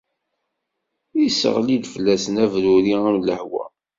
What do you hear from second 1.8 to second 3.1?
fell-asen abruri